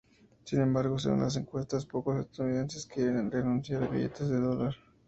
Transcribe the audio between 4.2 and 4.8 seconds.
de dólar.